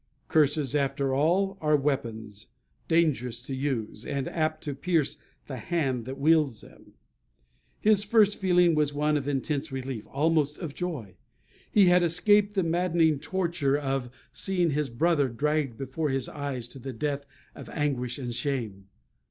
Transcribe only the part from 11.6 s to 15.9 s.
He had escaped the maddening torture of seeing his brother dragged